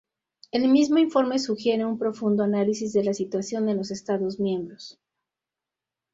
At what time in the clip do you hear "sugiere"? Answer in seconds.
1.37-1.85